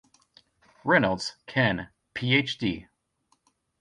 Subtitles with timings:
[0.83, 2.87] Reynolds, Ken, PhD.